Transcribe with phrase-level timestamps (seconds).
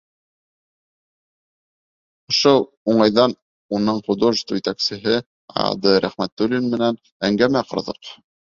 [2.33, 2.53] Ошо
[2.93, 3.37] уңайҙан
[3.79, 5.21] уның художество етәксеһе
[5.67, 5.95] А.Д.
[6.09, 8.15] Рәхмәтуллин менән әңгәмә ҡорҙоҡ.